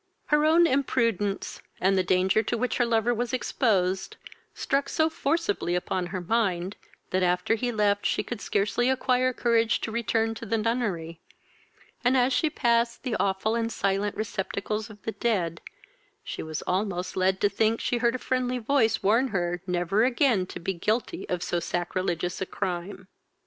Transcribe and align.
Her 0.33 0.45
own 0.45 0.65
imprudence, 0.65 1.61
and 1.79 1.95
the 1.95 2.01
danger 2.03 2.41
to 2.41 2.57
which 2.57 2.77
her 2.77 2.87
lover 2.87 3.13
was 3.13 3.33
exposed, 3.33 4.17
struck 4.55 4.89
so 4.89 5.11
forcibly 5.11 5.75
upon 5.75 6.07
her 6.07 6.21
mind, 6.21 6.75
that 7.11 7.21
after 7.21 7.53
he 7.53 7.71
left 7.71 8.07
her 8.07 8.09
she 8.09 8.23
could 8.23 8.41
scarcely 8.41 8.89
acquire 8.89 9.31
courage 9.31 9.79
to 9.81 9.91
return 9.91 10.33
to 10.33 10.45
the 10.47 10.57
nunnery; 10.57 11.19
and, 12.03 12.17
as 12.17 12.33
she 12.33 12.49
passed 12.49 13.03
the 13.03 13.15
aweful 13.19 13.53
and 13.55 13.71
silent 13.71 14.15
receptacles 14.17 14.89
of 14.89 14.99
the 15.03 15.11
dead, 15.11 15.61
she 16.23 16.41
was 16.41 16.63
almost 16.63 17.15
led 17.15 17.39
to 17.39 17.47
think 17.47 17.79
she 17.79 17.99
heard 17.99 18.15
a 18.15 18.17
friendly 18.17 18.57
voice 18.57 19.03
warn 19.03 19.27
her 19.27 19.61
never 19.67 20.03
again 20.03 20.47
to 20.47 20.59
be 20.59 20.73
guilty 20.73 21.29
of 21.29 21.43
so 21.43 21.59
sacrilegious 21.59 22.41
a 22.41 22.47
crime. 22.47 23.07